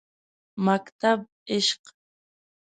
[0.65, 1.19] مکتبِ
[1.53, 1.81] عشق